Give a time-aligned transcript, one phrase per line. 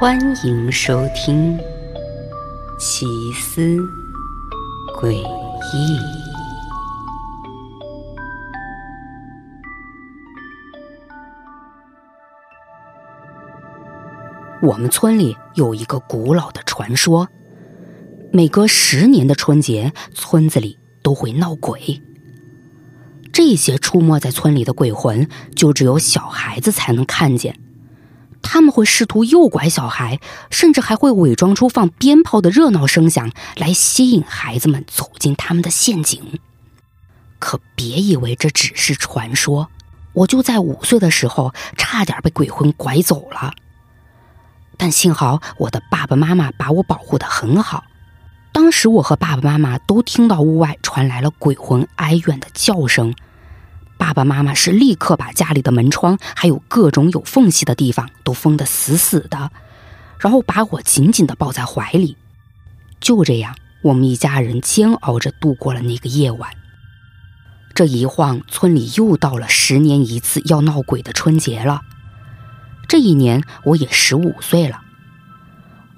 [0.00, 1.58] 欢迎收听
[2.78, 3.60] 《奇思
[4.98, 5.18] 诡异》。
[14.62, 17.28] 我们村里有一个古老的传说，
[18.32, 22.00] 每隔十年的春节，村子里都会闹鬼。
[23.30, 27.54] 这些出没在村里的鬼魂，就只有小孩子才能看见。
[28.42, 36.40] 他们会试图诱拐小孩，甚至还会伪装出放鞭炮的热闹声响，来吸引孩子们走进他们的陷阱。
[37.38, 39.68] 可别以为这只是传说，
[40.12, 43.54] 我就在五岁的时候差点被鬼魂拐走了。
[44.76, 47.84] 但幸好我的爸爸妈妈把我保护得很好。
[48.52, 53.14] 当时我和爸爸妈妈都听到屋外传来了鬼魂哀怨的叫声。
[54.00, 59.50] 爸爸妈妈是立刻把家里的门窗，还有各种有缝隙的地方都封得死死的，
[60.18, 62.16] 然后把我紧紧地抱在怀里。
[62.98, 66.50] 就这样，我们一家人煎熬着度过了那个夜晚。
[67.74, 71.82] 这一晃，村里又到了十年一次要闹鬼的春节了。
[72.88, 74.80] 这一年，我也十五岁了，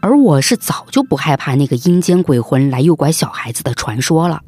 [0.00, 4.42] 而我是早就不害怕那个阴间鬼魂来诱拐小孩子的传说了，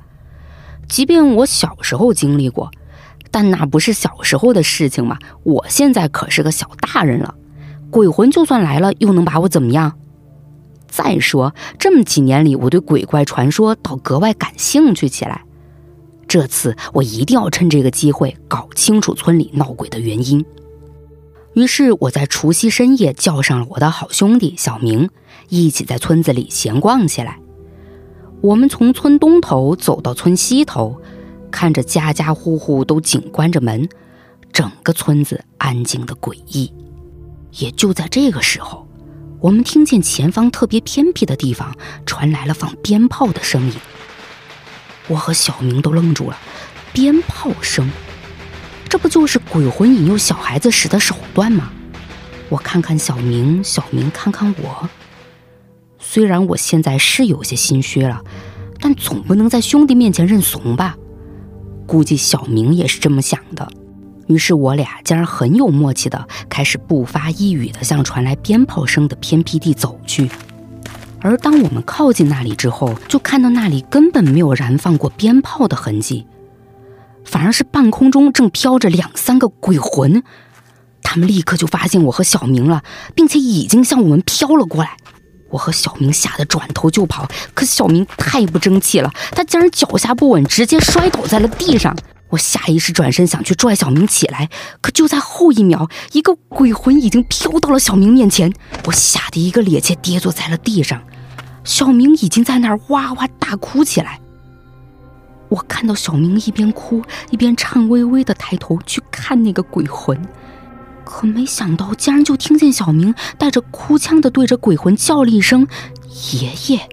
[0.88, 2.72] 即便我小时候经历过。
[3.38, 5.18] 但那不是小时候的事情嘛？
[5.42, 7.34] 我现在可是个小大人了，
[7.90, 9.92] 鬼魂就算来了，又能把我怎么样？
[10.88, 15.44] 再说这么几年里，我对鬼怪传说倒格外感兴趣起来。
[16.26, 20.42] 这次我一定要趁这个机会搞清楚村里闹鬼的原因。
[21.52, 25.10] 于是我在除夕深夜叫上了我的好兄弟小明，
[25.50, 27.38] 一起在村子里闲逛起来。
[28.40, 30.98] 我们从村东头走到村西头。
[31.50, 33.88] 看着家家户户都紧关着门，
[34.52, 36.72] 整个村子安静的诡异。
[37.58, 38.86] 也就在这个时候，
[39.40, 43.74] 我们听见前方特别偏僻的地方传来了放鞭炮的声音。
[45.08, 46.36] 我和小明都愣住了，
[46.92, 47.88] 鞭炮声，
[48.88, 51.70] 这不就是鬼魂引诱小孩子使的手段吗？
[52.48, 54.88] 我看看小明，小明看看我。
[55.98, 58.22] 虽然我现在是有些心虚了，
[58.80, 60.96] 但总不能在兄弟面前认怂吧。
[61.86, 63.68] 估计小明也是这么想的，
[64.26, 70.28] 于是我俩竟然很有默契的开始不发一语的向传来鞭炮声的偏僻地走去。
[71.20, 76.26] 而当我们靠近那里之后，就看到那里根本没有燃放过鞭炮的痕迹，
[77.24, 80.22] 反而是半空中正飘着两三个鬼魂。
[81.02, 82.82] 他们立刻就发现我和小明了，
[83.14, 84.96] 并且已经向我们飘了过来。
[85.50, 91.96] 我和小明吓得转头就跑，可小明太不争气了，他竟然脚下不稳，直接摔倒在了地上。
[92.28, 98.52] 我下意识转身想去拽小明起来，可就在后一秒，一个鬼魂已经飘到了小明面前，
[98.84, 101.00] 我吓得一个趔趄跌坐在了地上。
[101.62, 104.20] 小明已经在那儿哇哇大哭起来。
[105.48, 110.20] 我看到小明一边哭一边颤巍巍的抬头去看那个鬼魂。
[111.06, 115.68] 可没想到，竟然就听见小明带着哭腔的对着鬼魂叫了一声
[116.32, 116.90] “爷爷”。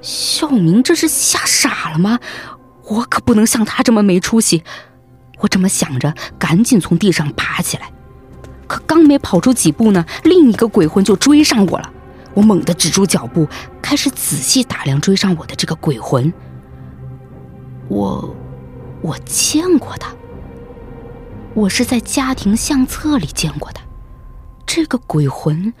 [0.00, 2.18] 小明这是吓傻了吗？
[2.88, 4.64] 我可不能像他这么没出息。
[5.40, 7.92] 我这么想着，赶紧从地上爬起来。
[8.66, 11.92] 可刚没跑出几步呢，另一个鬼魂就追上我了。
[12.32, 13.46] 我猛地止住脚步，
[13.82, 16.32] 开始仔细打量追上我的这个鬼魂。
[17.88, 18.34] 我，
[19.02, 20.14] 我见过他。
[21.54, 23.80] 我是在家庭相册里见过的，
[24.64, 25.74] 这个鬼魂，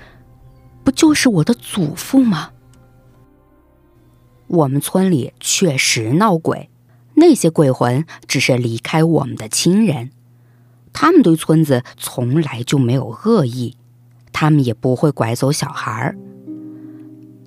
[0.82, 2.50] 不就是我的祖父吗？
[4.48, 6.68] 我们村里确实闹鬼，
[7.14, 10.10] 那些鬼魂只是离开我们的亲人，
[10.92, 13.76] 他们对村子从来就没有恶意，
[14.32, 16.18] 他们也不会拐走小孩儿。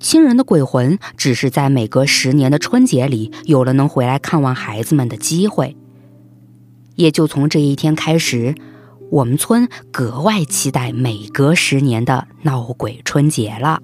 [0.00, 5.76] 亲人的鬼魂只是在每隔十年的春节里有了能回来看望孩子们的机会。
[6.96, 8.54] 也就从这一天开始，
[9.10, 13.80] 我们村格外期待每隔十年的闹鬼春节了。